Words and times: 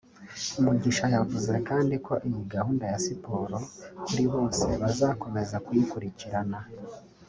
Mugisha 0.63 1.05
yavuze 1.15 1.53
kandi 1.69 1.93
ko 2.05 2.13
iyi 2.27 2.41
gahunda 2.53 2.83
ya 2.91 2.99
‘Siporo 3.05 3.57
kuri 4.05 4.23
bose’ 4.33 4.67
bazakomeza 4.81 5.55
kuyikurikirana 5.65 6.59